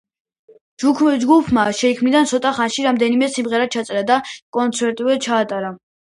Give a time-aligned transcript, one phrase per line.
[0.83, 4.19] ჯგუფმა შექმნიდან ცოტა ხანში რამდენიმე სიმღერა ჩაწერა და
[4.59, 5.73] კონცერტიც ჩაატარა.